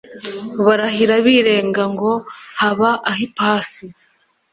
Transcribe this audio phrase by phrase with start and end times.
[0.65, 2.11] barahira birenga ngo
[2.59, 3.87] haba ah'ipasi